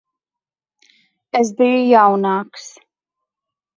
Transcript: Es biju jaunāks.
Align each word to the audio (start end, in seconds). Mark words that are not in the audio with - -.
Es 1.41 1.53
biju 1.59 1.85
jaunāks. 1.91 2.67